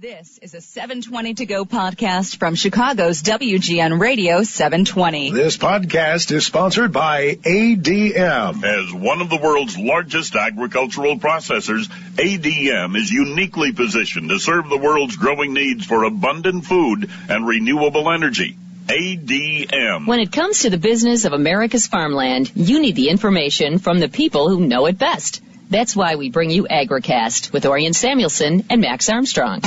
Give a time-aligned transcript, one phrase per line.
[0.00, 5.32] This is a 720 to go podcast from Chicago's WGN Radio 720.
[5.32, 8.62] This podcast is sponsored by ADM.
[8.62, 14.78] As one of the world's largest agricultural processors, ADM is uniquely positioned to serve the
[14.78, 18.56] world's growing needs for abundant food and renewable energy.
[18.86, 20.06] ADM.
[20.06, 24.08] When it comes to the business of America's farmland, you need the information from the
[24.08, 25.42] people who know it best.
[25.70, 29.60] That's why we bring you AgriCast with Orion Samuelson and Max Armstrong.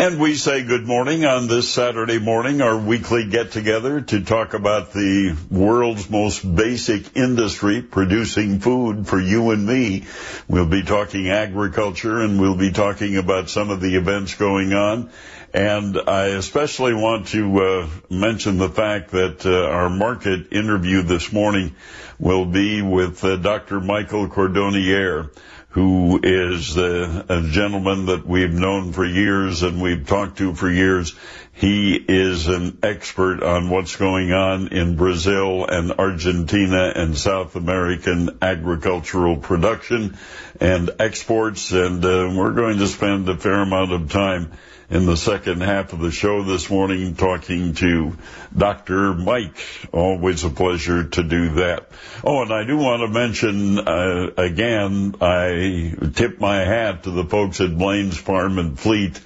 [0.00, 4.54] And we say good morning on this Saturday morning, our weekly get together to talk
[4.54, 10.04] about the world's most basic industry, producing food for you and me.
[10.46, 15.10] We'll be talking agriculture and we'll be talking about some of the events going on.
[15.54, 21.32] And I especially want to uh, mention the fact that uh, our market interview this
[21.32, 21.74] morning
[22.18, 23.80] will be with uh, Dr.
[23.80, 25.30] Michael Cordonnier,
[25.70, 31.14] who is a gentleman that we've known for years and we've talked to for years.
[31.58, 38.38] He is an expert on what's going on in Brazil and Argentina and South American
[38.40, 40.16] agricultural production
[40.60, 41.72] and exports.
[41.72, 44.52] And uh, we're going to spend a fair amount of time
[44.88, 48.16] in the second half of the show this morning talking to
[48.56, 49.14] Dr.
[49.14, 49.58] Mike.
[49.92, 51.88] Always a pleasure to do that.
[52.22, 57.24] Oh, and I do want to mention uh, again, I tip my hat to the
[57.24, 59.20] folks at Blain's Farm and Fleet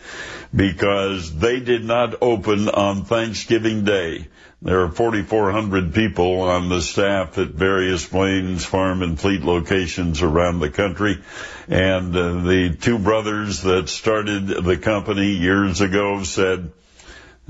[0.55, 4.28] because they did not open on Thanksgiving Day.
[4.61, 10.61] There are 4,400 people on the staff at various Blain's Farm and Fleet locations around
[10.61, 11.20] the country.
[11.69, 16.70] And uh, the two brothers that started the company years ago said,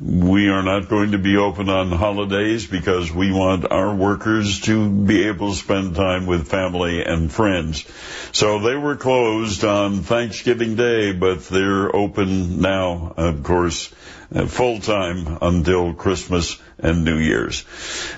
[0.03, 4.91] we are not going to be open on holidays because we want our workers to
[4.91, 7.87] be able to spend time with family and friends.
[8.33, 13.95] So they were closed on Thanksgiving Day, but they're open now, of course,
[14.35, 17.65] uh, full time until Christmas and New Year's.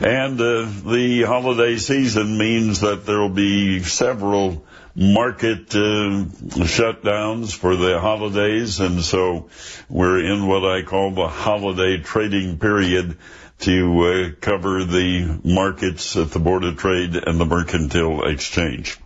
[0.00, 4.64] And uh, the holiday season means that there will be several
[4.96, 6.24] market uh,
[6.64, 9.48] shutdowns for the holidays, and so
[9.88, 13.18] we're in what I call the holiday trading period
[13.60, 18.98] to uh, cover the markets at the Board of Trade and the Mercantile Exchange.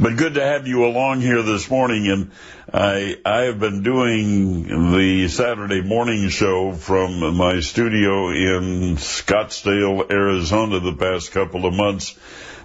[0.00, 2.30] But good to have you along here this morning, and
[2.72, 10.78] I I have been doing the Saturday morning show from my studio in Scottsdale, Arizona,
[10.78, 12.16] the past couple of months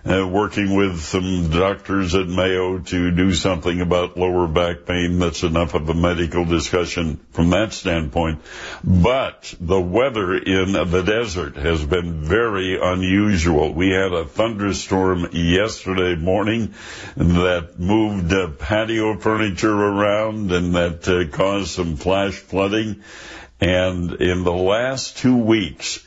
[0.06, 5.19] uh, working with some doctors at Mayo to do something about lower back pain.
[5.19, 8.42] That's enough of a medical discussion from that standpoint.
[8.84, 13.74] But the weather in the desert has been very unusual.
[13.74, 16.74] We had a thunderstorm yesterday morning
[17.16, 23.03] that moved uh, patio furniture around and that uh, caused some flash flooding.
[23.62, 26.06] And in the last two weeks,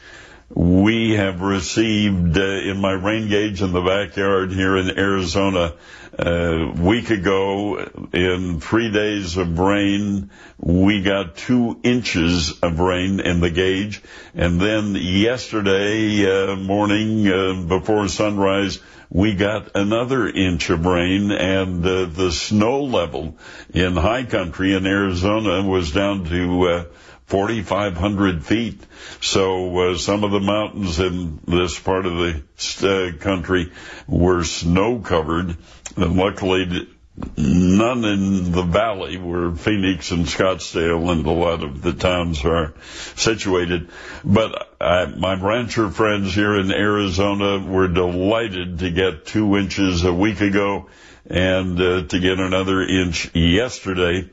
[0.48, 5.74] we have received uh, in my rain gauge in the backyard here in Arizona
[6.18, 7.78] a week ago
[8.12, 14.00] in three days of rain we got two inches of rain in the gauge.
[14.34, 18.78] And then yesterday uh, morning uh, before sunrise
[19.10, 21.32] we got another inch of rain.
[21.32, 23.36] And uh, the snow level
[23.74, 26.84] in high country in Arizona was down to uh,
[27.26, 28.80] 4,500 feet.
[29.20, 32.42] So uh, some of the mountains in this part of the
[32.82, 33.72] uh, country
[34.06, 35.56] were snow covered.
[35.96, 36.88] And luckily,
[37.36, 42.74] none in the valley where Phoenix and Scottsdale and a lot of the towns are
[43.16, 43.90] situated.
[44.24, 50.12] But I, my rancher friends here in Arizona were delighted to get two inches a
[50.12, 50.88] week ago
[51.28, 54.28] and uh, to get another inch yesterday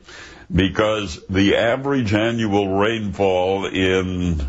[0.54, 4.40] because the average annual rainfall in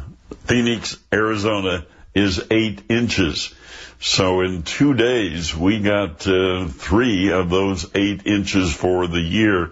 [0.45, 3.53] Phoenix, Arizona is eight inches.
[3.99, 9.71] So in two days, we got uh, three of those eight inches for the year.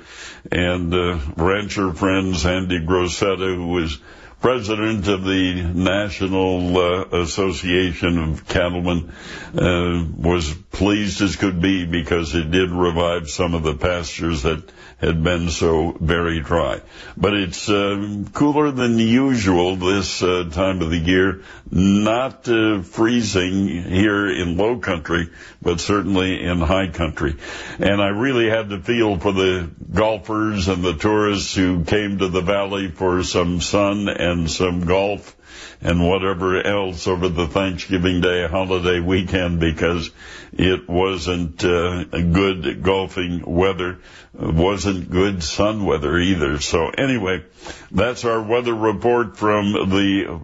[0.52, 4.00] And uh, rancher friends Andy Groseta, who was
[4.42, 9.14] president of the National uh, Association of Cattlemen,
[9.56, 14.64] uh, was pleased as could be because it did revive some of the pastures that
[15.04, 16.82] had been so very dry.
[17.16, 21.42] But it's uh, cooler than usual this uh, time of the year.
[21.72, 25.30] Not uh, freezing here in low country,
[25.62, 27.38] but certainly in high country.
[27.80, 32.28] And I really had to feel for the golfers and the tourists who came to
[32.28, 35.36] the valley for some sun and and some golf
[35.82, 40.12] and whatever else over the Thanksgiving Day holiday weekend because
[40.54, 44.00] it wasn't uh, good golfing weather.
[44.34, 46.60] Wasn't good sun weather either.
[46.60, 47.44] So anyway,
[47.92, 50.42] that's our weather report from the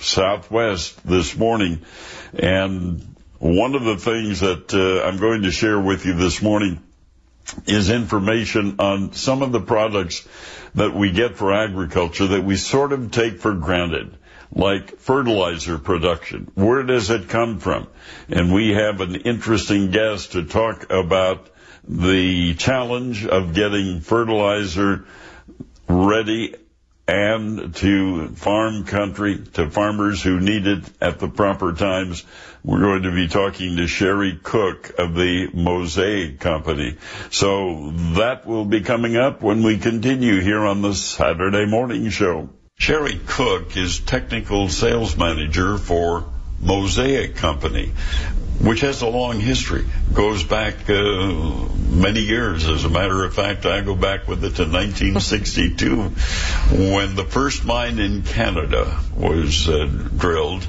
[0.00, 1.80] Southwest this morning.
[2.34, 6.82] And one of the things that uh, I'm going to share with you this morning
[7.66, 10.26] is information on some of the products
[10.74, 14.16] that we get for agriculture that we sort of take for granted,
[14.54, 16.50] like fertilizer production.
[16.54, 17.88] Where does it come from?
[18.28, 21.50] And we have an interesting guest to talk about
[21.86, 25.06] the challenge of getting fertilizer
[25.88, 26.54] ready
[27.08, 32.22] and to farm country, to farmers who need it at the proper times.
[32.62, 36.98] We're going to be talking to Sherry Cook of the Mosaic Company.
[37.30, 42.50] So that will be coming up when we continue here on the Saturday morning show.
[42.78, 46.24] Sherry Cook is technical sales manager for
[46.60, 47.92] Mosaic Company,
[48.60, 49.84] which has a long history,
[50.14, 51.32] goes back uh,
[51.90, 52.68] many years.
[52.68, 56.02] As a matter of fact, I go back with it to 1962
[56.92, 59.84] when the first mine in Canada was uh,
[60.16, 60.66] drilled.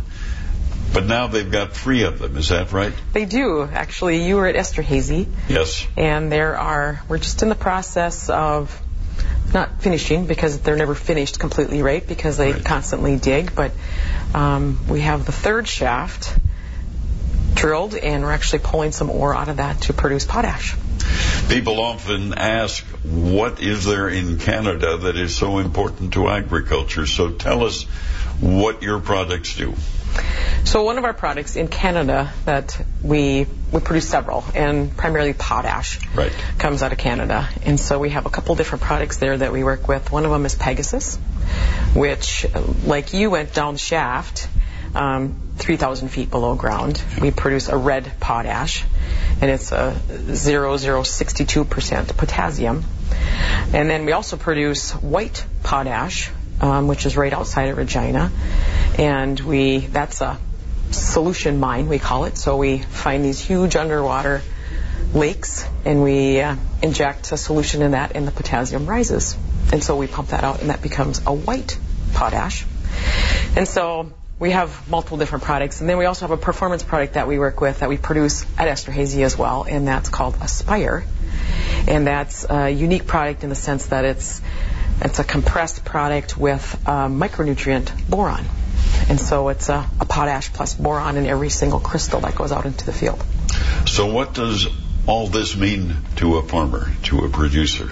[0.91, 2.37] But now they've got three of them.
[2.37, 2.93] Is that right?
[3.13, 3.61] They do.
[3.61, 5.27] Actually, you were at Esterhazy.
[5.47, 5.85] Yes.
[5.95, 8.81] And there are, we're just in the process of
[9.53, 12.65] not finishing because they're never finished completely right because they Right.
[12.65, 13.53] constantly dig.
[13.55, 13.71] But
[14.33, 16.37] um, we have the third shaft
[17.55, 20.75] drilled and we're actually pulling some ore out of that to produce potash.
[21.49, 27.07] People often ask, what is there in Canada that is so important to agriculture?
[27.07, 27.83] So tell us
[28.39, 29.73] what your products do.
[30.63, 35.99] So one of our products in Canada that we we produce several, and primarily potash
[36.15, 36.31] Right.
[36.57, 37.47] comes out of Canada.
[37.65, 40.11] And so we have a couple different products there that we work with.
[40.11, 41.17] One of them is Pegasus,
[41.93, 42.47] which,
[42.83, 44.47] like you went down shaft,
[44.95, 47.01] um, 3,000 feet below ground.
[47.21, 48.83] We produce a red potash,
[49.39, 52.83] and it's a 0062% potassium.
[53.73, 58.31] And then we also produce white potash, um, which is right outside of Regina,
[58.97, 60.37] and we that's a
[60.91, 62.37] solution mine we call it.
[62.37, 64.41] So we find these huge underwater
[65.13, 69.37] lakes, and we uh, inject a solution in that, and the potassium rises,
[69.71, 71.77] and so we pump that out, and that becomes a white
[72.13, 72.65] potash.
[73.55, 77.13] And so we have multiple different products, and then we also have a performance product
[77.13, 81.05] that we work with that we produce at Esterhazy as well, and that's called Aspire.
[81.87, 84.41] And that's a unique product in the sense that it's
[85.01, 88.45] it's a compressed product with a micronutrient boron.
[89.09, 92.65] And so it's a, a potash plus boron in every single crystal that goes out
[92.65, 93.23] into the field.
[93.85, 94.67] So what does
[95.07, 97.89] all this mean to a farmer, to a producer?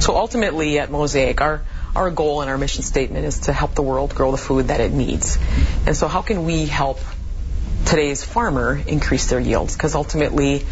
[0.00, 1.62] So ultimately at Mosaic, our,
[1.94, 4.80] our goal and our mission statement is to help the world grow the food that
[4.80, 5.38] it needs.
[5.86, 7.00] And so how can we help
[7.86, 9.74] today's farmer increase their yields?
[9.74, 10.64] Because ultimately,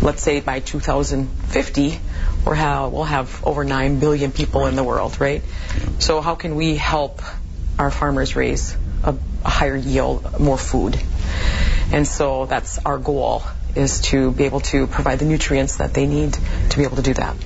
[0.00, 1.98] let's say by 2050,
[2.44, 5.42] we're ha- we'll have over 9 billion people in the world, right?
[5.98, 7.22] So how can we help
[7.78, 10.98] our farmers raise a, a higher yield, more food?
[11.92, 13.42] And so that's our goal
[13.74, 16.36] is to be able to provide the nutrients that they need
[16.70, 17.36] to be able to do that.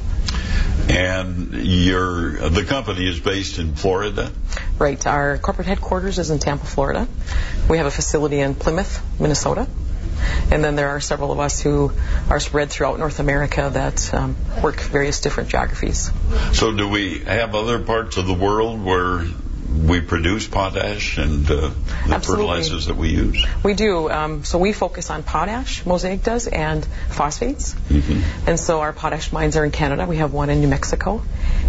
[0.88, 4.30] And your the company is based in Florida.
[4.78, 5.06] Right.
[5.06, 7.08] Our corporate headquarters is in Tampa, Florida.
[7.68, 9.66] We have a facility in Plymouth, Minnesota.
[10.50, 11.92] And then there are several of us who
[12.28, 16.10] are spread throughout North America that um, work various different geographies.
[16.52, 19.24] So do we have other parts of the world where
[19.86, 22.20] we produce potash and uh, the Absolutely.
[22.20, 23.44] fertilizers that we use?
[23.62, 24.10] We do.
[24.10, 27.74] Um, so we focus on potash, Mosaic does, and phosphates.
[28.46, 30.06] And so our potash mines are in Canada.
[30.06, 31.22] We have one in New Mexico.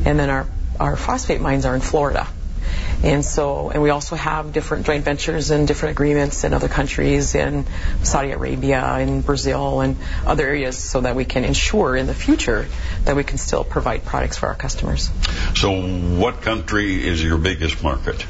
[0.05, 0.48] And then our,
[0.79, 2.27] our phosphate mines are in Florida.
[3.03, 7.36] And so, and we also have different joint ventures and different agreements in other countries,
[7.36, 7.65] in
[8.03, 12.67] Saudi Arabia, in Brazil, and other areas, so that we can ensure in the future
[13.03, 15.09] that we can still provide products for our customers.
[15.55, 15.71] So
[16.17, 18.25] what country is your biggest market?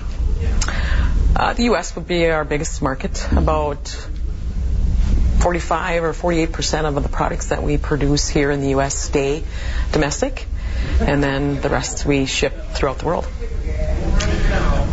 [1.36, 1.96] Uh, the U.S.
[1.96, 3.26] would be our biggest market.
[3.32, 3.88] About
[5.40, 8.96] 45 or 48 percent of the products that we produce here in the U.S.
[8.96, 9.44] stay
[9.92, 10.46] domestic,
[11.00, 13.28] and then the rest we ship throughout the world.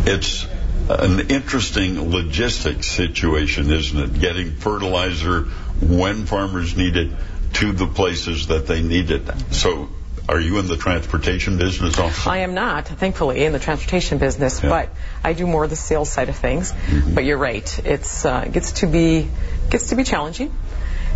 [0.07, 0.45] It's
[0.89, 4.19] an interesting logistics situation, isn't it?
[4.19, 5.41] Getting fertilizer
[5.81, 7.11] when farmers need it
[7.53, 9.23] to the places that they need it.
[9.51, 9.89] So
[10.29, 12.29] are you in the transportation business also?
[12.29, 14.69] I am not, thankfully, in the transportation business, Yeah.
[14.69, 14.89] but
[15.23, 16.73] I do more of the sales side of things.
[17.13, 19.27] But you're right; it's uh, gets to be
[19.69, 20.51] gets to be challenging,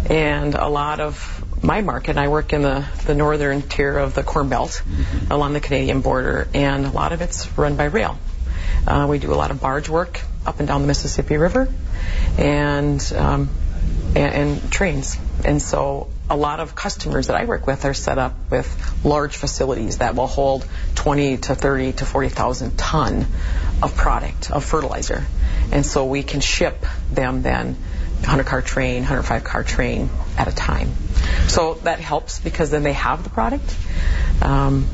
[0.09, 2.17] and a lot of my market.
[2.17, 4.81] I work in the the northern tier of the Corn Belt,
[5.29, 8.17] along the Canadian border, and a lot of it's run by rail.
[8.87, 11.67] Uh, we do a lot of barge work up and down the Mississippi River,
[12.37, 13.49] and um,
[14.15, 15.17] and, and trains.
[15.45, 18.67] And so a lot of customers that I work with are set up with
[19.03, 23.25] large facilities that will hold 20 to 30 to 40,000 ton
[23.81, 25.25] of product of fertilizer.
[25.71, 27.75] And so we can ship them then
[28.19, 30.91] 100 car train, 105 car train at a time.
[31.47, 33.75] So that helps because then they have the product.
[34.41, 34.87] Um,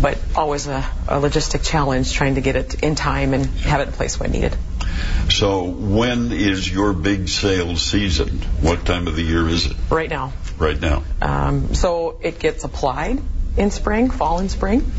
[0.00, 3.88] but always a, a logistic challenge trying to get it in time and have it
[3.88, 4.56] in place when needed.
[5.30, 8.40] So when is your big sales season?
[8.60, 9.76] What time of the year is it?
[9.90, 10.32] Right now.
[10.58, 11.04] Right now.
[11.20, 13.20] Um, so it gets applied
[13.56, 14.90] in spring, fall and spring.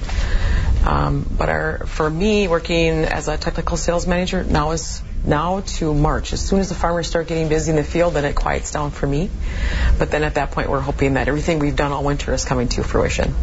[0.85, 5.94] Um, but our, for me, working as a technical sales manager, now is now to
[5.94, 6.34] March.
[6.34, 8.92] As soon as the farmers start getting busy in the field, then it quiets down
[8.92, 9.30] for me.
[9.98, 12.68] But then at that point, we're hoping that everything we've done all winter is coming
[12.70, 13.34] to fruition.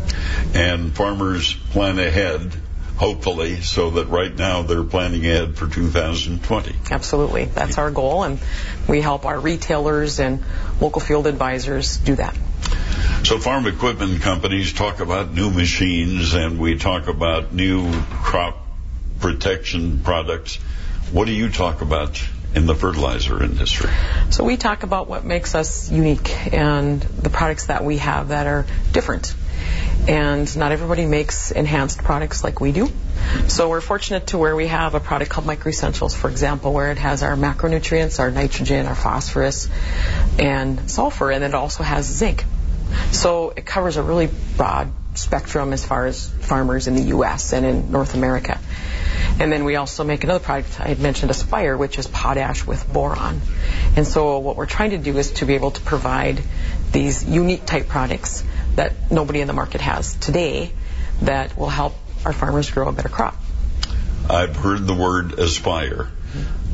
[0.55, 2.53] And farmers plan ahead
[3.01, 6.77] hopefully, so that right now they're planning ahead for 2020.
[6.91, 7.47] Absolutely.
[7.47, 8.39] That's our goal, and
[8.87, 10.45] we help our retailers and
[10.83, 12.37] local field advisors do that.
[13.25, 17.91] So farm equipment companies talk about new machines and we talk about new
[18.23, 18.67] crop
[19.21, 20.59] protection products.
[21.13, 22.23] What do you talk about
[22.55, 23.91] in the fertilizer industry?
[24.31, 28.47] So we talk about what makes us unique and the products that we have that
[28.47, 29.35] are different
[30.09, 32.91] and not everybody makes enhanced products like we do.
[33.49, 36.91] So we're fortunate to where we have a product called Micro Essentials, for example, where
[36.91, 39.69] it has our macronutrients, our nitrogen, our phosphorus,
[40.39, 42.45] and sulfur, and it also has zinc.
[43.13, 47.53] So it covers a really broad spectrum as far as farmers in the U.S.
[47.53, 48.59] and in North America.
[49.41, 52.87] And then we also make another product I had mentioned, Aspire, which is potash with
[52.93, 53.41] boron.
[53.97, 56.43] And so what we're trying to do is to be able to provide
[56.93, 58.45] these unique type products
[58.75, 60.73] that nobody in the market has today
[61.23, 61.95] that will help
[62.27, 63.35] our farmers grow a better crop.
[64.29, 66.09] I've heard the word aspire.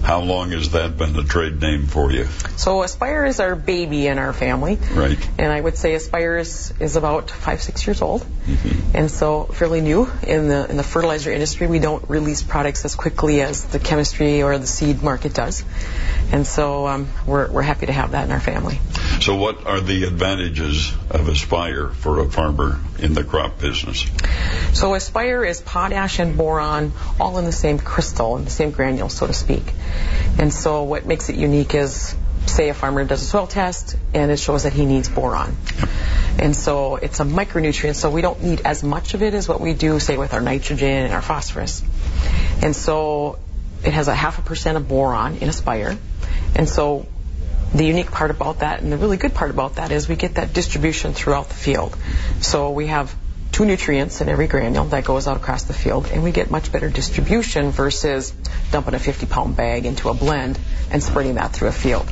[0.03, 2.27] How long has that been the trade name for you?
[2.57, 4.79] So Aspire is our baby in our family.
[4.93, 5.19] Right.
[5.39, 8.23] And I would say Aspire is, is about five, six years old.
[8.23, 8.97] Mm-hmm.
[8.97, 11.67] And so fairly new in the in the fertilizer industry.
[11.67, 15.65] We don't release products as quickly as the chemistry or the seed market does.
[16.33, 18.81] And so um, we're, we're happy to have that in our family.
[19.21, 24.07] So what are the advantages of Aspire for a farmer in the crop business?
[24.73, 29.09] So Aspire is potash and boron all in the same crystal, in the same granule,
[29.09, 29.65] so to speak.
[30.39, 32.15] And so what makes it unique is,
[32.47, 35.57] say a farmer does a soil test and it shows that he needs boron.
[36.39, 39.61] And so it's a micronutrient, so we don't need as much of it as what
[39.61, 41.83] we do, say, with our nitrogen and our phosphorus.
[42.63, 43.39] And so
[43.83, 45.97] it has a half a percent of boron in Aspire.
[46.55, 47.07] And so
[47.75, 50.35] the unique part about that and the really good part about that is we get
[50.35, 51.97] that distribution throughout the field.
[52.41, 53.15] So we have
[53.53, 56.71] two nutrients in every granule that goes out across the field, and we get much
[56.71, 58.33] better distribution versus
[58.71, 60.59] dumping a 50 pound bag into a blend
[60.91, 62.11] and spreading that through a field.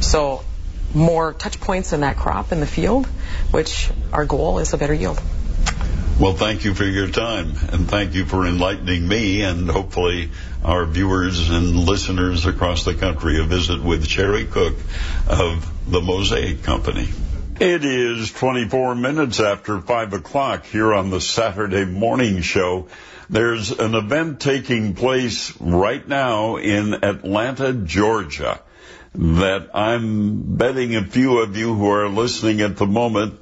[0.00, 0.44] So
[0.92, 3.06] more touch points in that crop in the field,
[3.52, 5.20] which our goal is a better yield.
[6.20, 10.30] Well, thank you for your time, and thank you for enlightening me and hopefully
[10.62, 14.74] our viewers and listeners across the country a visit with Sherry Cook
[15.26, 17.08] of the Mosaic Company.
[17.58, 22.88] It is 24 minutes after 5 o'clock here on the Saturday morning show.
[23.30, 28.60] There's an event taking place right now in Atlanta, Georgia
[29.14, 33.40] that I'm betting a few of you who are listening at the moment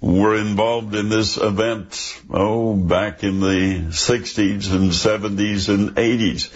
[0.00, 6.50] were involved in this event, oh, back in the 60s and 70s and 80s.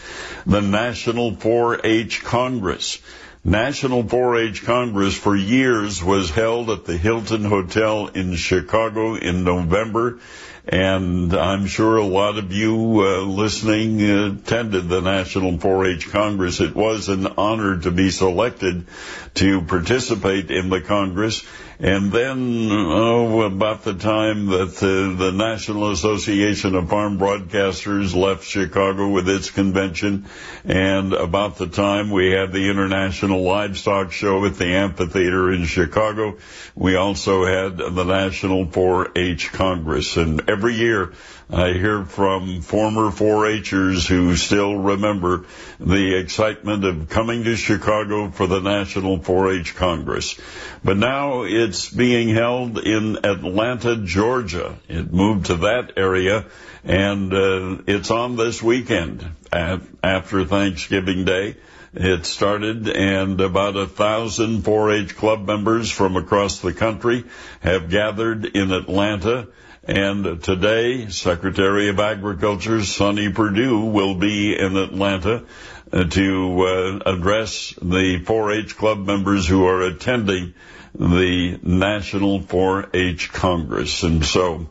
[0.47, 3.01] The National 4-H Congress.
[3.45, 10.21] National 4-H Congress for years was held at the Hilton Hotel in Chicago in November,
[10.67, 16.61] and I'm sure a lot of you uh, listening attended the National 4-H Congress.
[16.61, 18.87] It was an honor to be selected
[19.35, 21.45] to participate in the Congress.
[21.85, 28.43] And then, oh, about the time that the, the National Association of Farm Broadcasters left
[28.45, 30.25] Chicago with its convention,
[30.65, 36.39] and about the time we had the International Livestock Show at the amphitheater in Chicago,
[36.75, 40.17] we also had the National 4-H Congress.
[40.17, 41.13] And every year,
[41.51, 45.45] I hear from former 4-Hers who still remember
[45.79, 50.41] the excitement of coming to Chicago for the National 4-H Congress.
[50.83, 54.79] But now it's being held in Atlanta, Georgia.
[54.89, 56.47] It moved to that area
[56.83, 61.57] and uh, it's on this weekend after Thanksgiving Day.
[61.93, 67.25] It started and about a thousand 4-H club members from across the country
[67.61, 69.49] have gathered in Atlanta
[69.87, 75.45] And today, Secretary of Agriculture Sonny Perdue will be in Atlanta
[75.93, 80.55] uh, to uh, address the 4-H club members who are attending
[80.95, 84.03] the National 4-H Congress.
[84.05, 84.69] And so,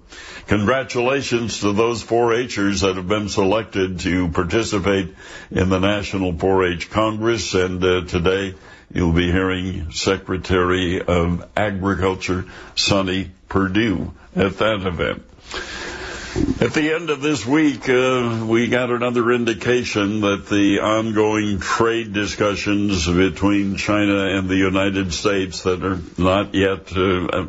[0.47, 5.13] congratulations to those 4-Hers that have been selected to participate
[5.51, 7.53] in the National 4-H Congress.
[7.53, 8.55] And uh, today,
[8.93, 12.45] you'll be hearing Secretary of Agriculture
[12.75, 15.23] Sonny Perdue at that event.
[16.59, 22.11] At the end of this week, uh, we got another indication that the ongoing trade
[22.11, 27.45] discussions between China and the United States that are not yet uh,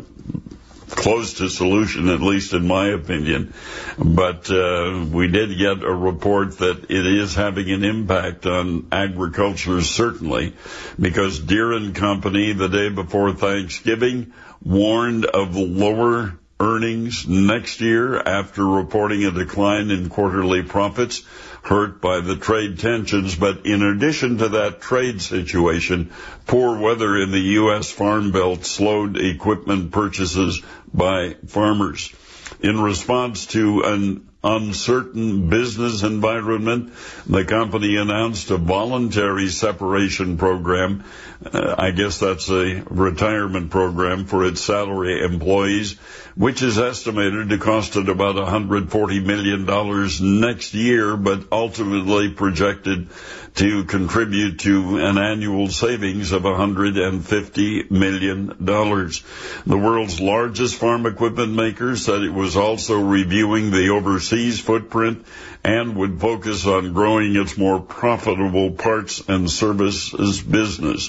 [1.04, 3.52] close to solution, at least in my opinion.
[3.98, 9.82] But uh, we did get a report that it is having an impact on agriculture,
[9.82, 10.54] certainly,
[10.98, 14.32] because Deere and Company, the day before Thanksgiving,
[14.64, 21.22] warned of lower earnings next year after reporting a decline in quarterly profits
[21.64, 23.34] hurt by the trade tensions.
[23.34, 26.10] But in addition to that trade situation,
[26.46, 27.90] poor weather in the U.S.
[27.90, 32.12] Farm Belt slowed equipment purchases by farmers.
[32.60, 36.92] In response to an uncertain business environment,
[37.26, 41.04] the company announced a voluntary separation program.
[41.44, 45.92] Uh, I guess that's a retirement program for its salary employees,
[46.36, 53.08] which is estimated to cost it about $140 million next year, but ultimately projected
[53.56, 58.48] to contribute to an annual savings of $150 million.
[58.58, 65.24] The world's largest farm equipment maker said it was also reviewing the overseas footprint
[65.62, 71.08] and would focus on growing its more profitable parts and services business.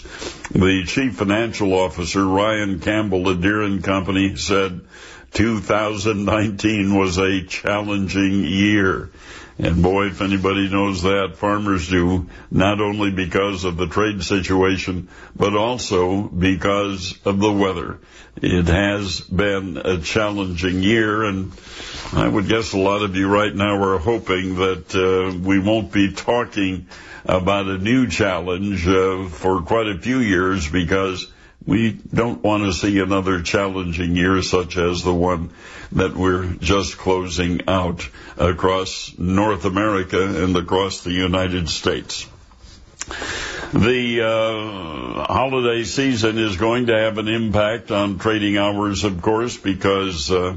[0.51, 4.81] The chief financial officer, Ryan Campbell at Deere & Company, said
[5.33, 9.11] 2019 was a challenging year.
[9.57, 15.07] And boy, if anybody knows that, farmers do, not only because of the trade situation,
[15.35, 17.99] but also because of the weather.
[18.35, 21.53] It has been a challenging year, and
[22.11, 25.91] I would guess a lot of you right now are hoping that uh, we won't
[25.91, 26.87] be talking
[27.25, 31.31] about a new challenge uh, for quite a few years because
[31.65, 35.49] we don't want to see another challenging year such as the one
[35.91, 42.27] that we're just closing out across North America and across the United States.
[43.73, 49.57] The uh, holiday season is going to have an impact on trading hours, of course,
[49.57, 50.55] because uh,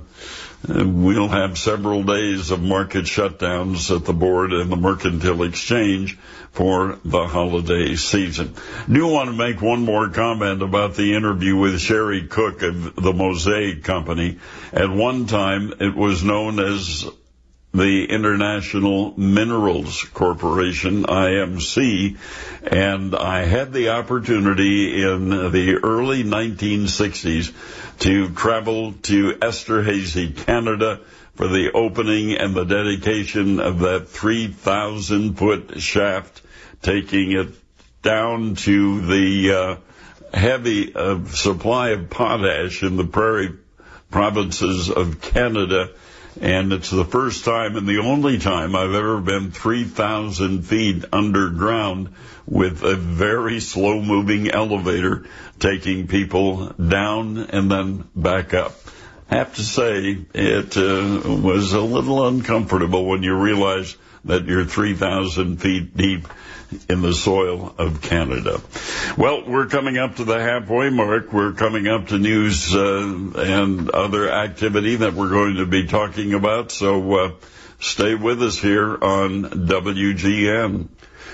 [0.66, 6.19] we'll have several days of market shutdowns at the board and the mercantile exchange
[6.53, 8.55] for the holiday season.
[8.91, 13.13] Do want to make one more comment about the interview with Sherry Cook of the
[13.13, 14.39] Mosaic Company.
[14.73, 17.07] At one time, it was known as
[17.75, 22.17] the International Minerals Corporation, IMC,
[22.67, 27.53] and I had the opportunity in the early 1960s
[28.01, 31.01] to travel to Esterhazy, Canada,
[31.38, 36.42] for the opening and the dedication of that 3,000 foot shaft,
[36.83, 37.46] taking it
[38.03, 39.77] down to the uh,
[40.37, 43.55] heavy uh, supply of potash in the prairie
[44.11, 45.90] provinces of Canada.
[46.40, 52.14] And it's the first time and the only time I've ever been 3,000 feet underground
[52.46, 55.27] with a very slow moving elevator
[55.61, 58.72] taking people down and then back up
[59.37, 65.59] have to say it uh, was a little uncomfortable when you realize that you're 3,000
[65.59, 66.27] feet deep
[66.88, 68.61] in the soil of Canada.
[69.17, 71.33] Well, we're coming up to the halfway mark.
[71.33, 76.35] We're coming up to news uh, and other activity that we're going to be talking
[76.35, 76.71] about.
[76.71, 77.33] So uh,
[77.81, 80.88] stay with us here on WGN.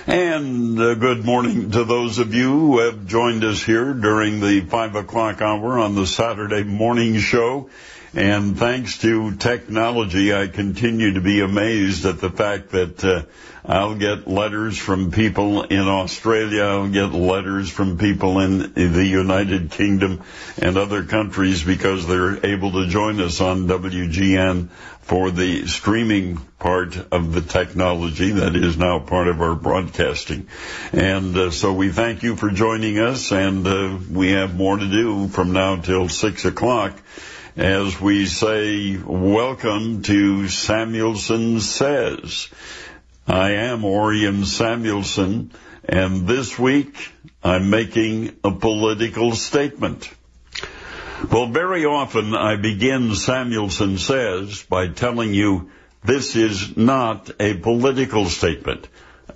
[0.07, 4.61] And uh, good morning to those of you who have joined us here during the
[4.61, 7.71] five o'clock hour on the Saturday morning show.
[8.13, 13.23] And thanks to technology, I continue to be amazed at the fact that uh,
[13.65, 19.71] I'll get letters from people in Australia, I'll get letters from people in the United
[19.71, 20.21] Kingdom
[20.61, 24.69] and other countries because they're able to join us on WGN
[25.05, 30.49] for the streaming part of the technology that is now part of our broadcasting.
[30.93, 34.89] And uh, so we thank you for joining us, and uh, we have more to
[34.89, 36.99] do from now till six o'clock
[37.57, 42.49] as we say, welcome to Samuelson Says.
[43.29, 45.53] I am Orion Samuelson,
[45.85, 47.13] and this week
[47.45, 50.11] I'm making a political statement.
[51.31, 55.71] Well, very often I begin Samuelson Says by telling you
[56.03, 58.89] this is not a political statement.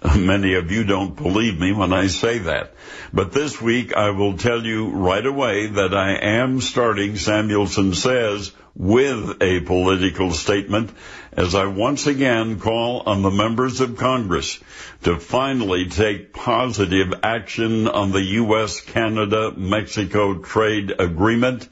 [0.17, 2.75] Many of you don't believe me when I say that.
[3.13, 8.53] But this week I will tell you right away that I am starting Samuelson Says
[8.75, 10.91] with a political statement
[11.33, 14.59] as I once again call on the members of Congress
[15.05, 21.69] to finally take positive action on the U.S.-Canada-Mexico trade agreement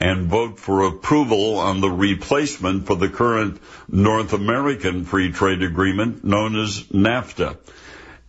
[0.00, 6.24] and vote for approval on the replacement for the current North American Free Trade Agreement
[6.24, 7.56] known as NAFTA.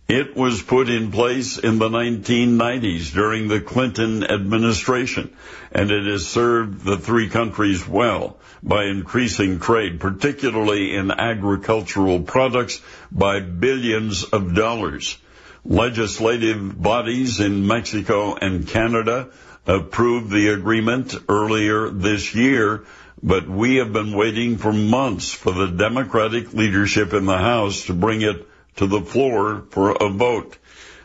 [0.08, 5.34] It was put in place in the 1990s during the Clinton administration,
[5.72, 12.80] and it has served the three countries well by increasing trade, particularly in agricultural products,
[13.10, 15.18] by billions of dollars.
[15.64, 19.30] Legislative bodies in Mexico and Canada
[19.66, 22.84] approved the agreement earlier this year,
[23.24, 27.92] but we have been waiting for months for the Democratic leadership in the House to
[27.92, 30.56] bring it to the floor for a vote.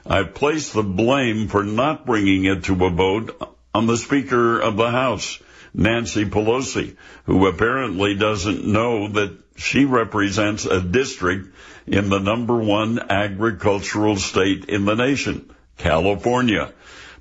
[0.06, 3.40] I place the blame for not bringing it to a vote
[3.74, 5.40] on the Speaker of the House,
[5.74, 11.54] Nancy Pelosi, who apparently doesn't know that she represents a district
[11.88, 16.74] in the number one agricultural state in the nation, California.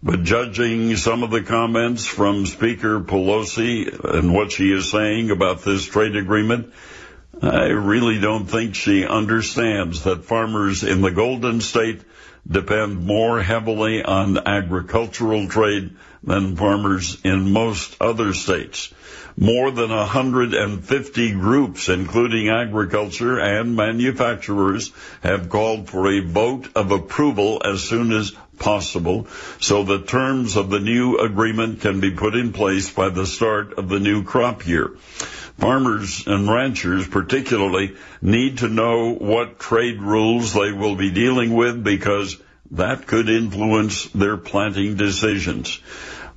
[0.02, 5.62] But judging some of the comments from Speaker Pelosi and what she is saying about
[5.62, 6.72] this trade agreement,
[7.42, 12.02] I really don't think she understands that farmers in the Golden State
[12.46, 18.92] depend more heavily on agricultural trade than farmers in most other states.
[19.38, 27.62] More than 150 groups, including agriculture and manufacturers, have called for a vote of approval
[27.64, 29.26] as soon as possible
[29.58, 33.72] so the terms of the new agreement can be put in place by the start
[33.78, 34.92] of the new crop year.
[35.58, 41.82] Farmers and ranchers particularly need to know what trade rules they will be dealing with
[41.82, 42.38] because
[42.70, 45.80] that could influence their planting decisions.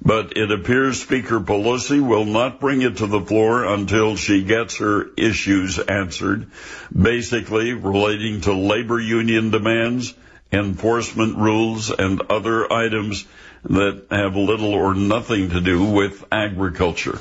[0.02, 4.78] But it appears Speaker Pelosi will not bring it to the floor until she gets
[4.78, 6.48] her issues answered,
[6.92, 10.14] basically relating to labor union demands,
[10.54, 13.26] enforcement rules, and other items
[13.66, 17.18] that have little or nothing to do with agriculture.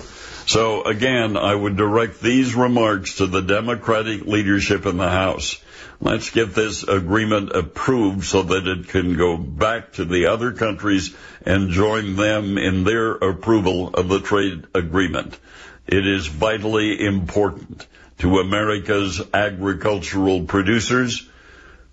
[0.46, 5.60] So again, I would direct these remarks to the Democratic leadership in the House.
[6.00, 11.14] Let's get this agreement approved so that it can go back to the other countries
[11.46, 15.38] and join them in their approval of the trade agreement.
[15.86, 17.86] It is vitally important
[18.18, 21.28] to America's agricultural producers,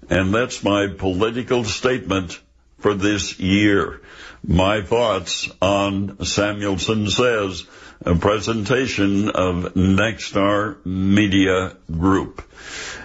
[0.10, 2.40] and that's my political statement
[2.80, 4.02] for this year.
[4.46, 7.66] My thoughts on Samuelson Says
[8.06, 12.42] a presentation of Nexstar Media Group.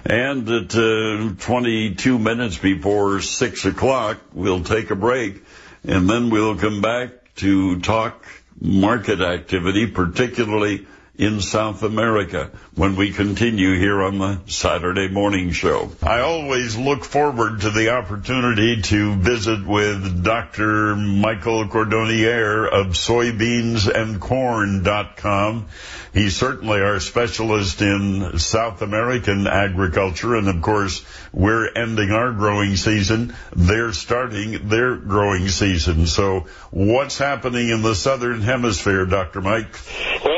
[0.05, 5.43] And at uh, 22 minutes before 6 o'clock, we'll take a break,
[5.87, 8.25] and then we'll come back to talk
[8.61, 15.92] market activity, particularly in South America when we continue here on the Saturday morning show.
[16.03, 20.96] I always look forward to the opportunity to visit with Dr.
[20.96, 25.66] Michael Cordonnier of soybeansandcorn.com.
[26.12, 30.35] He's certainly our specialist in South American agriculture.
[30.35, 33.35] And of course, we're ending our growing season.
[33.55, 36.07] They're starting their growing season.
[36.07, 39.40] So what's happening in the Southern Hemisphere, Dr.
[39.40, 39.77] Mike?
[40.24, 40.34] Well,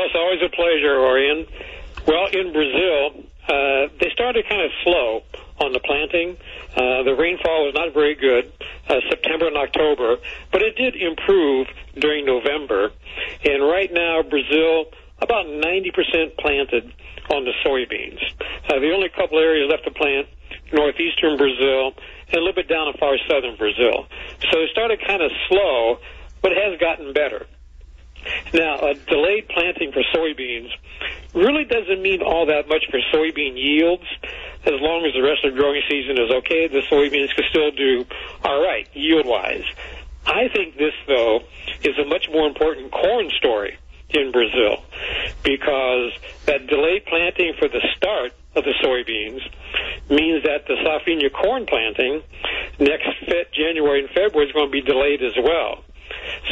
[0.57, 1.45] pleasure, Orion.
[2.07, 5.21] Well, in Brazil, uh, they started kind of slow
[5.61, 6.35] on the planting.
[6.75, 8.51] Uh, the rainfall was not very good,
[8.89, 10.17] uh, September and October,
[10.51, 12.91] but it did improve during November.
[13.45, 14.91] And right now, Brazil,
[15.21, 16.91] about 90% planted
[17.29, 18.19] on the soybeans.
[18.69, 20.27] Uh, the only couple areas left to plant,
[20.73, 21.93] northeastern Brazil
[22.29, 24.05] and a little bit down in far southern Brazil.
[24.51, 25.99] So it started kind of slow,
[26.41, 27.45] but it has gotten better.
[28.53, 30.69] Now, a delayed planting for soybeans
[31.33, 34.05] really doesn't mean all that much for soybean yields.
[34.65, 37.71] As long as the rest of the growing season is okay, the soybeans can still
[37.71, 38.05] do
[38.43, 39.65] all right yield-wise.
[40.25, 41.41] I think this, though,
[41.83, 43.77] is a much more important corn story
[44.09, 44.83] in Brazil
[45.43, 46.11] because
[46.45, 49.41] that delayed planting for the start of the soybeans
[50.09, 52.21] means that the safrinha corn planting
[52.79, 53.07] next
[53.53, 55.83] January and February is going to be delayed as well.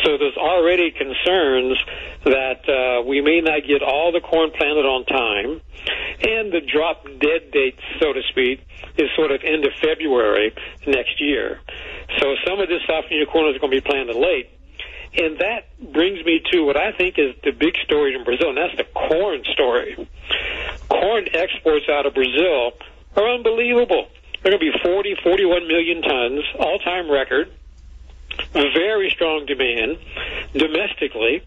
[0.03, 1.77] So there's already concerns
[2.25, 5.61] that uh, we may not get all the corn planted on time,
[6.21, 8.61] and the drop dead date, so to speak,
[8.97, 10.53] is sort of end of February
[10.87, 11.59] next year.
[12.19, 14.49] So some of this safrinha corn is going to be planted late.
[15.17, 18.57] And that brings me to what I think is the big story in Brazil, and
[18.57, 19.95] that's the corn story.
[20.89, 22.73] Corn exports out of Brazil
[23.15, 24.07] are unbelievable.
[24.43, 27.51] They're going to be 40, 41 million tons, all-time record.
[28.53, 29.97] Very strong demand
[30.53, 31.43] domestically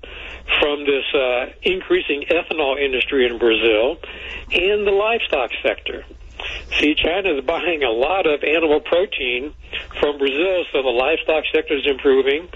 [0.60, 3.98] from this uh, increasing ethanol industry in Brazil
[4.52, 6.04] and the livestock sector.
[6.78, 9.52] See, China is buying a lot of animal protein
[10.00, 12.48] from Brazil, so the livestock sector is improving.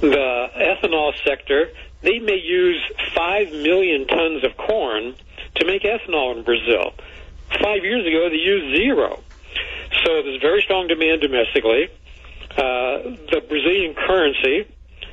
[0.00, 1.70] The ethanol sector,
[2.02, 2.80] they may use
[3.14, 5.14] 5 million tons of corn
[5.56, 6.92] to make ethanol in Brazil.
[7.62, 9.22] Five years ago, they used zero.
[10.04, 11.88] So there's very strong demand domestically.
[12.56, 14.68] Uh, the Brazilian currency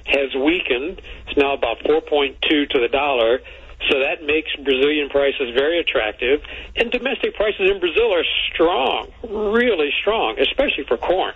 [0.06, 1.01] has weakened.
[1.27, 3.39] It's now about 4.2 to the dollar.
[3.89, 6.41] So that makes Brazilian prices very attractive.
[6.75, 8.23] And domestic prices in Brazil are
[8.54, 11.34] strong, really strong, especially for corn.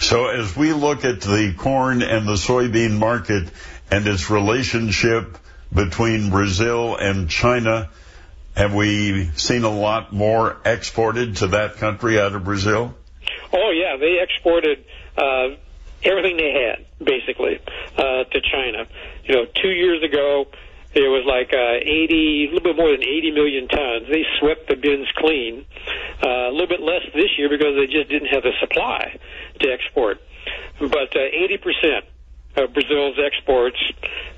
[0.00, 3.48] So as we look at the corn and the soybean market
[3.90, 5.38] and its relationship
[5.72, 7.88] between Brazil and China,
[8.56, 12.94] have we seen a lot more exported to that country out of Brazil?
[13.52, 13.96] Oh, yeah.
[13.96, 14.84] They exported
[15.16, 15.56] uh,
[16.02, 17.60] everything they had, basically,
[17.96, 18.86] uh, to China.
[19.24, 20.46] You know, two years ago,
[20.94, 24.08] it was like uh, 80, a little bit more than 80 million tons.
[24.08, 25.66] They swept the bins clean.
[26.22, 29.18] Uh, a little bit less this year because they just didn't have the supply
[29.60, 30.20] to export.
[30.80, 32.00] But uh, 80%
[32.56, 33.76] of Brazil's exports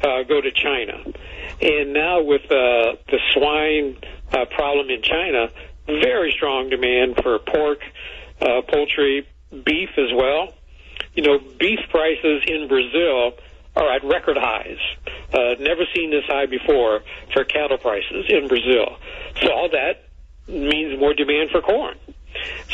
[0.02, 1.04] uh, go to China.
[1.60, 3.96] And now with uh, the swine
[4.32, 5.50] uh, problem in China,
[5.86, 7.80] very strong demand for pork,
[8.40, 9.26] poultry,
[9.64, 10.54] beef as well.
[11.14, 13.32] You know, beef prices in Brazil
[13.76, 14.78] are at record highs.
[15.32, 18.96] Uh, never seen this high before for cattle prices in Brazil.
[19.42, 20.04] So all that
[20.48, 21.96] means more demand for corn.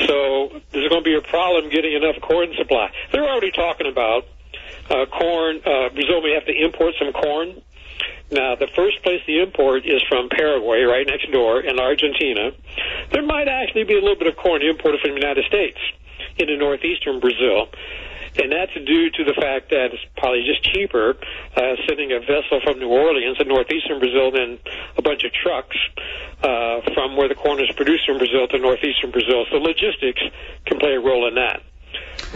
[0.06, 2.90] So there's going to be a problem getting enough corn supply.
[3.12, 4.26] They're already talking about
[4.90, 5.60] uh, corn.
[5.64, 7.62] Uh, Brazil may have to import some corn.
[8.34, 12.50] Now, the first place the import is from Paraguay, right next door, in Argentina.
[13.12, 15.78] There might actually be a little bit of corn imported from the United States
[16.36, 17.70] into northeastern Brazil.
[18.34, 21.14] And that's due to the fact that it's probably just cheaper
[21.54, 24.58] uh, sending a vessel from New Orleans in northeastern Brazil than
[24.98, 25.78] a bunch of trucks
[26.42, 29.46] uh, from where the corn is produced in Brazil to northeastern Brazil.
[29.54, 30.22] So logistics
[30.66, 31.62] can play a role in that.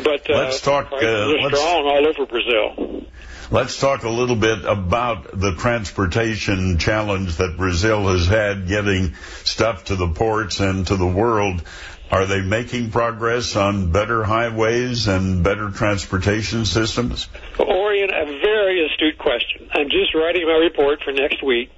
[0.04, 0.92] But uh, let's talk.
[0.92, 3.02] Uh, let's, strong all over Brazil.
[3.50, 9.84] Let's talk a little bit about the transportation challenge that Brazil has had getting stuff
[9.84, 11.62] to the ports and to the world.
[12.10, 17.26] Are they making progress on better highways and better transportation systems?
[17.58, 19.70] Orion, a very astute question.
[19.72, 21.70] I'm just writing my report for next week,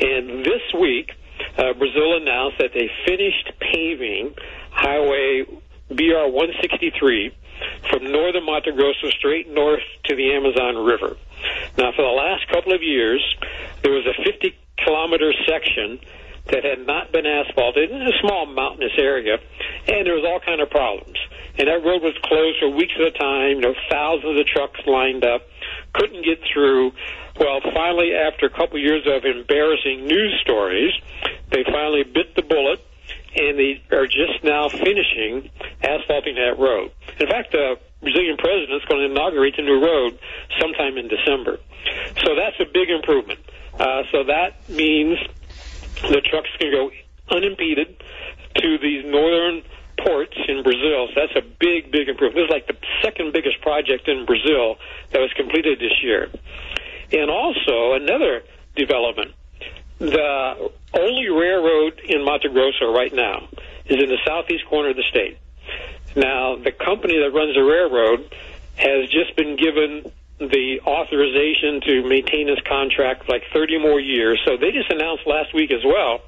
[0.00, 1.10] and this week,
[1.58, 4.34] uh, Brazil announced that they finished paving
[4.70, 5.44] Highway
[5.90, 7.34] BR 163
[7.90, 11.16] from northern Mato Grosso straight north to the Amazon River.
[11.78, 13.22] Now, for the last couple of years,
[13.82, 16.00] there was a 50 kilometer section
[16.48, 19.38] that had not been asphalted in a small mountainous area,
[19.86, 21.16] and there was all kind of problems.
[21.58, 23.60] And that road was closed for weeks at a time.
[23.60, 25.42] You know, thousands of trucks lined up,
[25.94, 26.92] couldn't get through.
[27.38, 30.92] Well, finally, after a couple years of embarrassing news stories,
[31.50, 32.80] they finally bit the bullet
[33.36, 35.50] and they are just now finishing
[35.82, 36.90] asphalting that road.
[37.18, 40.18] In fact, the Brazilian president is going to inaugurate the new road
[40.58, 41.58] sometime in December.
[42.24, 43.40] So that's a big improvement.
[43.78, 45.18] Uh, so that means
[46.02, 46.90] the trucks can go
[47.30, 48.02] unimpeded
[48.56, 49.62] to these northern
[50.02, 51.08] ports in Brazil.
[51.14, 52.36] So that's a big, big improvement.
[52.36, 54.76] This is like the second biggest project in Brazil
[55.12, 56.30] that was completed this year.
[57.12, 58.42] And also another
[58.76, 59.34] development
[60.00, 63.48] the only railroad in Mato Grosso right now
[63.84, 65.38] is in the southeast corner of the state.
[66.16, 68.34] Now, the company that runs the railroad
[68.76, 74.40] has just been given the authorization to maintain this contract like 30 more years.
[74.44, 76.22] So they just announced last week as well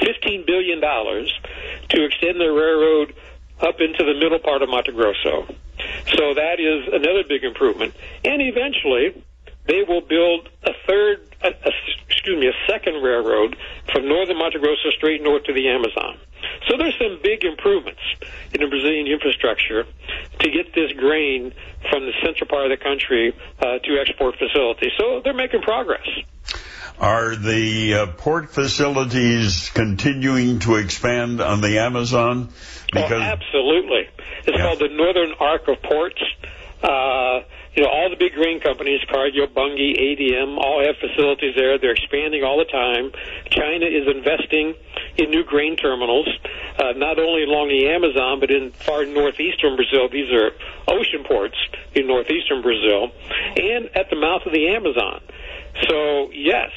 [0.00, 3.14] $15 billion to extend the railroad
[3.60, 5.46] up into the middle part of Mato Grosso.
[6.16, 7.94] So that is another big improvement.
[8.24, 9.24] And eventually,
[9.66, 11.72] they will build a third, a, a,
[12.08, 13.56] excuse me, a second railroad
[13.92, 16.18] from northern Mato Grosso straight north to the Amazon.
[16.68, 18.00] So there's some big improvements
[18.52, 19.84] in the Brazilian infrastructure
[20.40, 21.52] to get this grain
[21.90, 24.92] from the central part of the country uh, to export facilities.
[24.98, 26.06] So they're making progress.
[27.00, 32.48] Are the uh, port facilities continuing to expand on the Amazon?
[32.50, 32.54] Oh,
[32.92, 34.08] because oh, absolutely.
[34.44, 34.64] It's yeah.
[34.64, 36.20] called the Northern Arc of Ports.
[36.82, 37.40] Uh,
[37.78, 41.78] you know, all the big grain companies, Cargill, Bunge, ADM, all have facilities there.
[41.78, 43.12] They're expanding all the time.
[43.50, 44.74] China is investing
[45.16, 46.26] in new grain terminals,
[46.76, 50.08] uh, not only along the Amazon, but in far northeastern Brazil.
[50.10, 50.50] These are
[50.88, 51.54] ocean ports
[51.94, 53.12] in northeastern Brazil,
[53.54, 55.22] and at the mouth of the Amazon.
[55.86, 56.72] So, yes,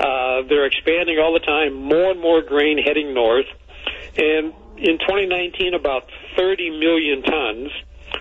[0.00, 3.44] uh, they're expanding all the time, more and more grain heading north.
[4.16, 7.70] And in 2019, about 30 million tons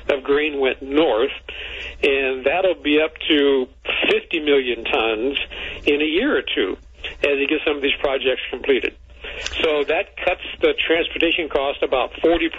[0.10, 1.32] of grain went north,
[2.04, 3.68] and that'll be up to
[4.12, 5.38] 50 million tons
[5.86, 6.78] in a year or two
[7.24, 8.96] as you get some of these projects completed.
[9.62, 12.50] So that cuts the transportation cost about 40%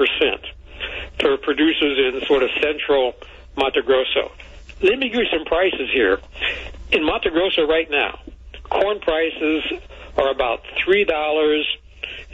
[1.21, 3.15] for producers in sort of central
[3.57, 4.33] Mato Grosso.
[4.83, 6.21] Let me give you some prices here.
[6.93, 8.19] In Mato Grosso right now,
[8.71, 9.65] corn prices
[10.19, 11.63] are about $3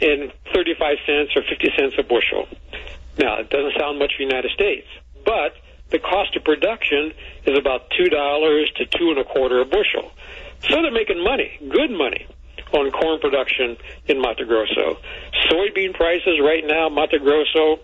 [0.01, 2.47] and 35 cents or 50 cents a bushel.
[3.17, 4.87] Now, it doesn't sound much for the United States,
[5.25, 5.55] but
[5.89, 7.13] the cost of production
[7.45, 8.09] is about $2
[8.75, 10.11] to two and a quarter a bushel.
[10.61, 12.25] So they're making money, good money,
[12.73, 14.97] on corn production in Mato Grosso.
[15.49, 17.79] Soybean prices right now, Mato Grosso,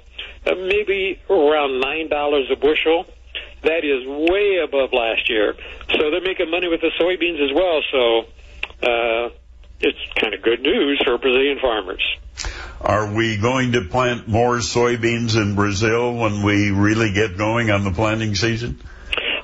[0.48, 3.06] uh, maybe around $9 a bushel.
[3.62, 5.54] That is way above last year.
[5.92, 7.82] So they're making money with the soybeans as well.
[7.92, 8.20] So
[8.88, 9.30] uh,
[9.82, 12.02] it's kind of good news for Brazilian farmers.
[12.82, 17.84] Are we going to plant more soybeans in Brazil when we really get going on
[17.84, 18.80] the planting season?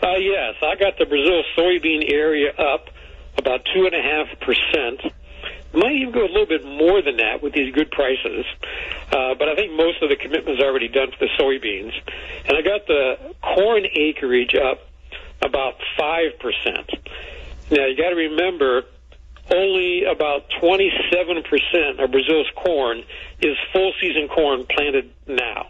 [0.01, 2.89] Uh, yes, I got the Brazil soybean area up
[3.37, 5.13] about two and a half percent.
[5.73, 8.45] Might even go a little bit more than that with these good prices,
[9.11, 11.91] uh, but I think most of the commitments are already done for the soybeans.
[12.47, 14.79] And I got the corn acreage up
[15.41, 16.89] about five percent.
[17.69, 18.83] Now you got to remember
[19.53, 23.03] only about 27% of Brazil's corn
[23.41, 25.67] is full season corn planted now.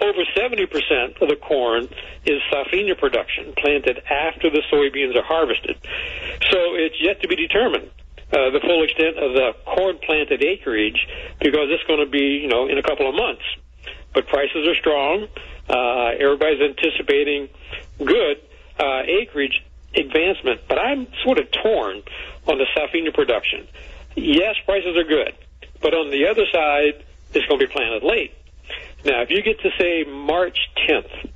[0.00, 1.88] Over 70% of the corn
[2.24, 5.76] is safrinha production, planted after the soybeans are harvested.
[6.50, 7.90] So it's yet to be determined.
[8.32, 11.06] Uh, the full extent of the corn planted acreage
[11.40, 13.44] because it's going to be, you know, in a couple of months.
[14.14, 15.28] But prices are strong.
[15.68, 17.48] Uh, everybody's anticipating
[17.98, 18.38] good
[18.80, 19.62] uh, acreage
[19.96, 22.02] advancement, but I'm sort of torn
[22.46, 23.66] on the safrinha production.
[24.14, 25.34] Yes, prices are good,
[25.80, 28.32] but on the other side, it's going to be planted late.
[29.04, 31.30] Now, if you get to say March 10th,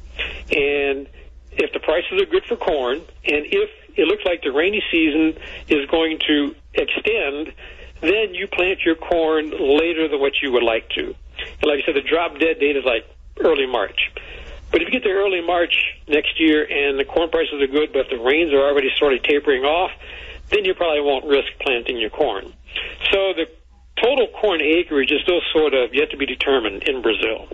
[0.51, 1.09] and
[1.53, 5.41] if the prices are good for corn, and if it looks like the rainy season
[5.69, 7.53] is going to extend,
[8.01, 11.05] then you plant your corn later than what you would like to.
[11.05, 13.05] And like I said, the drop dead date is like
[13.39, 14.11] early March.
[14.71, 15.75] But if you get there early March
[16.07, 19.23] next year and the corn prices are good, but the rains are already sort of
[19.23, 19.91] tapering off,
[20.51, 22.53] then you probably won't risk planting your corn.
[23.11, 23.47] So the
[24.01, 27.49] total corn acreage is still sort of yet to be determined in Brazil.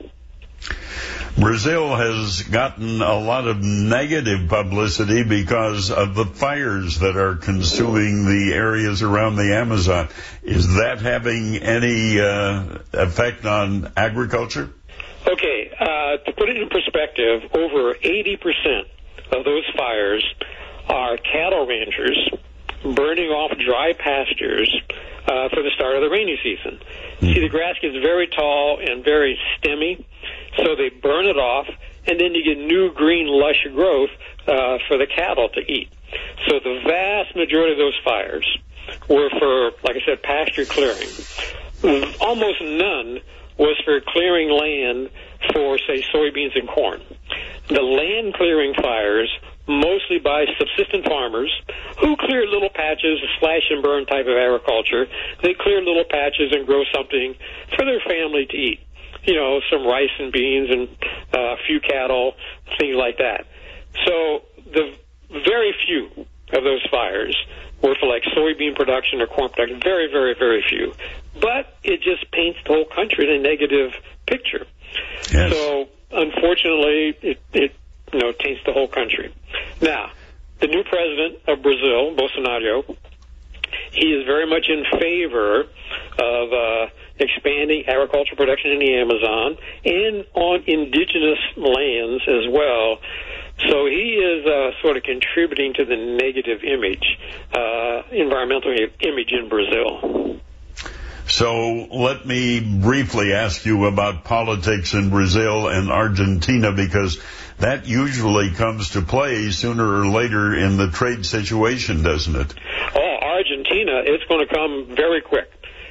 [1.38, 8.24] Brazil has gotten a lot of negative publicity because of the fires that are consuming
[8.24, 10.08] the areas around the Amazon.
[10.42, 14.70] Is that having any uh, effect on agriculture?
[15.26, 18.84] Okay, uh, to put it in perspective, over 80%
[19.32, 20.24] of those fires
[20.88, 22.30] are cattle ranchers
[22.94, 24.72] burning off dry pastures
[25.26, 26.78] uh, for the start of the rainy season.
[27.18, 27.34] Mm.
[27.34, 30.04] See, the grass gets very tall and very stemmy,
[30.58, 31.66] so they burn it off,
[32.06, 34.10] and then you get new green, lush growth
[34.46, 35.88] uh, for the cattle to eat.
[36.46, 38.46] So the vast majority of those fires
[39.08, 41.08] were for, like I said, pasture clearing.
[42.20, 43.20] Almost none
[43.58, 45.10] was for clearing land
[45.52, 47.02] for, say, soybeans and corn.
[47.68, 49.30] The land clearing fires
[49.68, 51.52] mostly by subsistent farmers
[52.00, 55.06] who clear little patches, a slash and burn type of agriculture.
[55.42, 57.34] They clear little patches and grow something
[57.74, 58.80] for their family to eat.
[59.24, 60.88] You know, some rice and beans and
[61.34, 62.34] uh, a few cattle,
[62.78, 63.46] things like that.
[64.06, 64.42] So
[64.72, 64.94] the
[65.30, 67.36] very few of those fires
[67.82, 69.80] were for like soybean production or corn production.
[69.82, 70.92] Very, very, very few.
[71.40, 73.92] But it just paints the whole country in a negative
[74.26, 74.66] picture.
[75.32, 75.52] Yes.
[75.52, 77.72] So unfortunately, it, it
[78.12, 79.34] you know, taints the whole country.
[79.82, 80.10] Now,
[80.60, 82.96] the new president of Brazil, Bolsonaro,
[83.92, 85.60] he is very much in favor
[86.18, 86.86] of uh,
[87.18, 92.98] expanding agricultural production in the Amazon and on indigenous lands as well.
[93.68, 97.18] So he is uh, sort of contributing to the negative image,
[97.52, 100.40] uh, environmental image in Brazil.
[101.28, 107.20] So let me briefly ask you about politics in Brazil and Argentina because
[107.58, 112.54] that usually comes to play sooner or later in the trade situation, doesn't it?
[112.94, 115.50] Oh, Argentina, it's going to come very quick.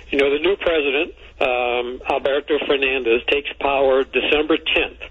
[0.09, 5.09] You know, the new president, um, Alberto Fernandez, takes power December 10th.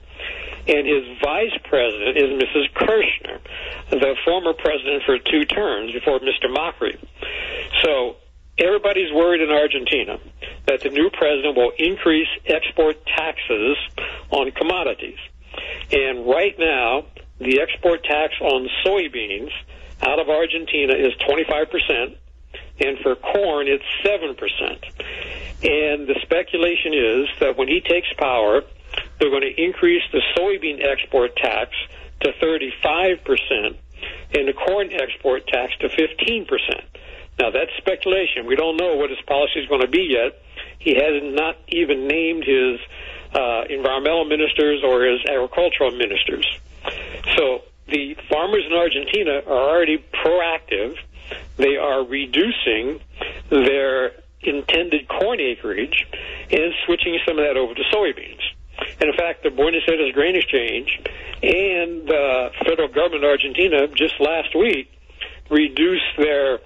[0.66, 2.72] And his vice president is Mrs.
[2.72, 3.41] Kirchner,
[3.91, 6.49] the former president for two terms before Mr.
[6.49, 6.97] Macri.
[7.83, 8.16] So
[8.59, 10.18] everybody's worried in Argentina
[10.66, 13.76] that the new president will increase export taxes
[14.30, 15.18] on commodities.
[15.92, 17.07] And right now,
[17.38, 19.50] the export tax on soybeans
[20.02, 22.16] out of Argentina is 25%,
[22.80, 24.34] and for corn, it's 7%.
[25.62, 28.62] And the speculation is that when he takes power,
[29.18, 31.70] they're going to increase the soybean export tax
[32.20, 33.76] to 35%
[34.34, 36.46] and the corn export tax to 15%.
[37.39, 38.47] Now, that's speculation.
[38.47, 40.41] We don't know what his policy is going to be yet.
[40.78, 42.78] He has not even named his
[43.35, 46.47] uh, environmental ministers or his agricultural ministers.
[47.37, 50.97] So the farmers in Argentina are already proactive.
[51.57, 53.01] They are reducing
[53.51, 54.12] their
[54.43, 56.07] intended corn acreage
[56.51, 58.41] and switching some of that over to soybeans.
[59.01, 61.01] And in fact, the Buenos Aires Grain Exchange
[61.43, 64.91] and the federal government of Argentina just last week
[65.51, 66.59] reduced their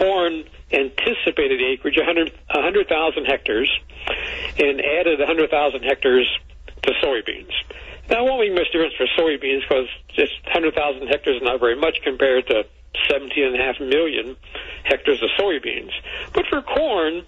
[0.00, 3.70] corn anticipated acreage 100,000 100, hectares
[4.58, 6.26] and added 100,000 hectares
[6.82, 7.52] to soybeans.
[8.08, 9.86] Now, it won't make much difference for soybeans because
[10.16, 12.64] just 100,000 hectares is not very much compared to
[13.10, 14.36] 17.5 million
[14.84, 15.92] hectares of soybeans.
[16.32, 17.22] But for corn,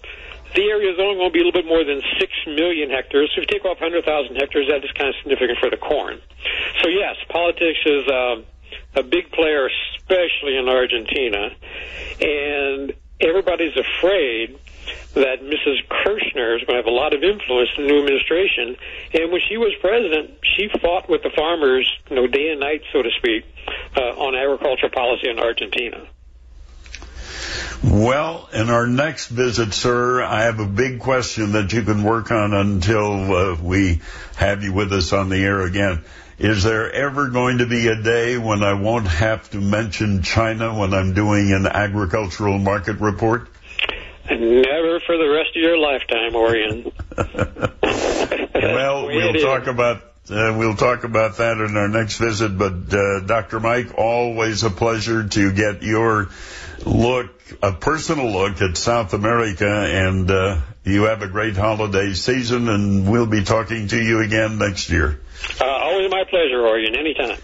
[0.55, 3.31] the area is only going to be a little bit more than 6 million hectares.
[3.33, 6.19] So if you take off 100,000 hectares, that is kind of significant for the corn.
[6.81, 8.35] So, yes, politics is uh,
[8.95, 11.49] a big player, especially in Argentina.
[12.21, 14.59] And everybody's afraid
[15.13, 15.87] that Mrs.
[15.89, 18.75] Kirchner is going to have a lot of influence in the new administration.
[19.13, 22.81] And when she was president, she fought with the farmers, you know, day and night,
[22.91, 23.45] so to speak,
[23.95, 26.07] uh, on agricultural policy in Argentina.
[27.83, 32.31] Well, in our next visit, sir, I have a big question that you can work
[32.31, 34.01] on until uh, we
[34.37, 36.03] have you with us on the air again.
[36.39, 40.77] Is there ever going to be a day when I won't have to mention China
[40.77, 43.49] when I'm doing an agricultural market report?
[44.29, 46.91] Never for the rest of your lifetime, Orion.
[48.53, 52.57] well, we'll talk about uh, we'll talk about that in our next visit.
[52.57, 53.59] But uh, Dr.
[53.59, 56.29] Mike, always a pleasure to get your
[56.85, 57.29] look,
[57.61, 63.11] a personal look at South America, and uh, you have a great holiday season, and
[63.11, 65.19] we'll be talking to you again next year.
[66.03, 66.97] Always my pleasure, Orion.
[66.97, 67.37] Anytime.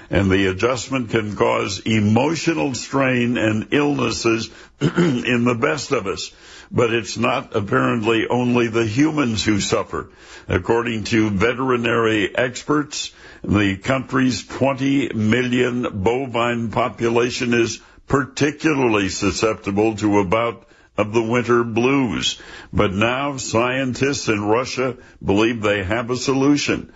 [0.09, 4.49] and the adjustment can cause emotional strain and illnesses
[4.81, 6.33] in the best of us.
[6.71, 10.11] But it's not apparently only the humans who suffer.
[10.49, 13.13] According to veterinary experts,
[13.43, 20.67] the country's 20 million bovine population is particularly susceptible to about
[20.97, 22.41] of the winter blues.
[22.73, 26.93] But now scientists in Russia believe they have a solution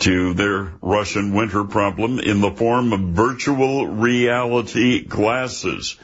[0.00, 5.96] to their Russian winter problem in the form of virtual reality glasses.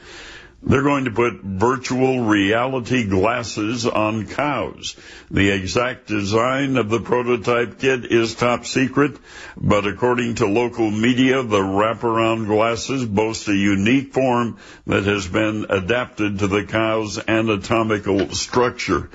[0.63, 4.95] They're going to put virtual reality glasses on cows.
[5.31, 9.17] The exact design of the prototype kit is top secret,
[9.57, 15.65] but according to local media, the wraparound glasses boast a unique form that has been
[15.67, 19.09] adapted to the cow's anatomical structure.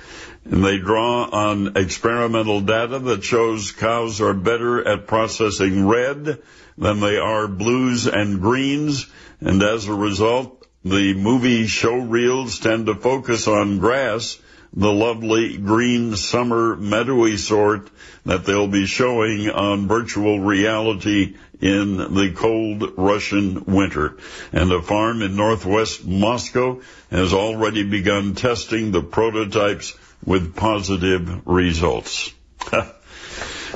[0.45, 6.43] And they draw on experimental data that shows cows are better at processing red
[6.77, 9.07] than they are blues and greens,
[9.41, 14.39] and as a result, the movie show reels tend to focus on grass,
[14.73, 17.91] the lovely green summer meadowy sort
[18.25, 24.17] that they'll be showing on virtual reality in the cold Russian winter.
[24.53, 26.81] And a farm in northwest Moscow
[27.11, 29.93] has already begun testing the prototypes
[30.25, 32.33] with positive results.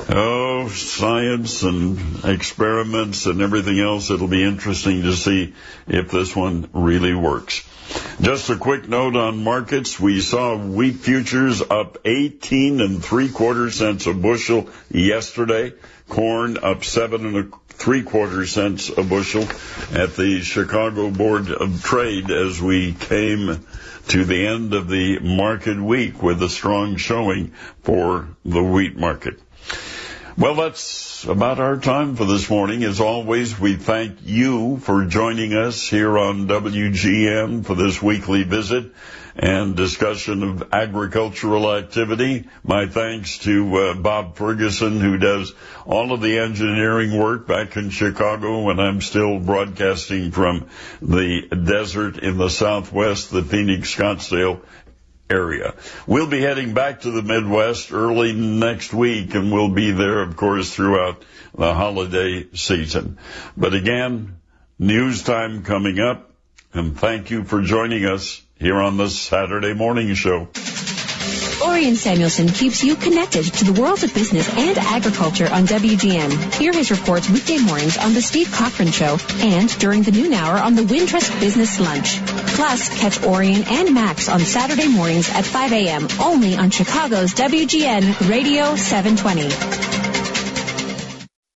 [0.09, 4.09] Oh, science and experiments and everything else.
[4.09, 5.53] It'll be interesting to see
[5.87, 7.63] if this one really works.
[8.19, 9.99] Just a quick note on markets.
[9.99, 15.73] We saw wheat futures up 18 and three quarter cents a bushel yesterday.
[16.09, 19.43] Corn up seven and a three quarter cents a bushel
[19.91, 23.65] at the Chicago Board of Trade as we came
[24.07, 29.39] to the end of the market week with a strong showing for the wheat market.
[30.37, 32.85] Well, that's about our time for this morning.
[32.85, 38.93] As always, we thank you for joining us here on WGN for this weekly visit.
[39.35, 42.47] and discussion of agricultural activity.
[42.63, 45.53] My thanks to uh, Bob Ferguson, who does
[45.85, 50.67] all of the engineering work back in Chicago when I'm still broadcasting from
[51.01, 54.61] the desert in the southwest, the Phoenix Scottsdale
[55.31, 55.73] area.
[56.05, 60.35] We'll be heading back to the Midwest early next week, and we'll be there, of
[60.35, 61.23] course, throughout
[61.57, 63.17] the holiday season.
[63.55, 64.37] But again,
[64.77, 66.31] news time coming up,
[66.73, 70.49] and thank you for joining us here on the Saturday Morning Show.
[71.61, 76.55] Orion Samuelson keeps you connected to the world of business and agriculture on WGN.
[76.55, 80.57] Hear his reports weekday mornings on The Steve Cochran Show and during the noon hour
[80.57, 82.19] on the Wintrust Business Lunch.
[82.55, 86.07] Plus, catch Orion and Max on Saturday mornings at 5 a.m.
[86.19, 90.10] only on Chicago's WGN Radio 720.